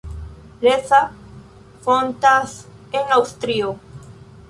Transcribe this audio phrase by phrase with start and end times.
[0.65, 1.01] Leitha
[1.85, 2.59] fontas
[3.01, 3.75] en Aŭstrio.